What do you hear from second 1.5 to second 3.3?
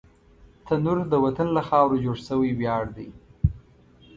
له خاورو جوړ شوی ویاړ دی